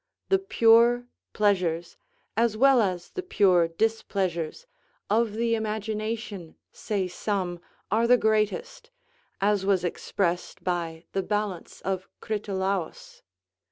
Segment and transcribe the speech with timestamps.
[0.29, 1.95] The pure pleasures,
[2.35, 4.65] as well as the pure displeasures,
[5.11, 7.59] of the imagination, say some,
[7.91, 8.89] are the greatest,
[9.41, 13.21] as was expressed by the balance of Critolaiis.